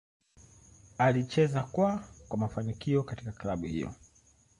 Alicheza 0.97 1.63
kwa 1.63 2.03
kwa 2.27 2.37
mafanikio 2.37 3.03
katika 3.03 3.31
klabu 3.31 3.65
hiyo. 3.65 3.93